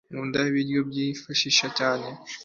nkunda 0.11 0.39
ibiryo 0.49 0.79
byigifaransa 0.89 1.65
cyane 1.77 2.07